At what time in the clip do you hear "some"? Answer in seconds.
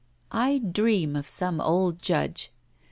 1.27-1.61